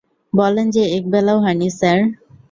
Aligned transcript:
বলেন 0.33 0.67
যে 0.69 0.83
একবেলাও 0.97 1.37
হয়নি, 1.43 1.67
স্যার। 1.79 1.99